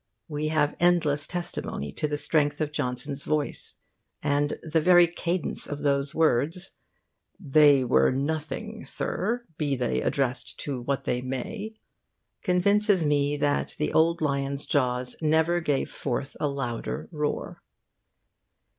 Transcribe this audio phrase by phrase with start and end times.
[0.27, 3.75] We have endless testimony to the strength of Johnson's voice;
[4.23, 6.71] and the very cadence of those words,
[7.39, 11.75] 'They were nothing, Sir, be they addressed to what they may,'
[12.41, 17.61] convinces me that the old lion's jaws never gave forth a louder roar.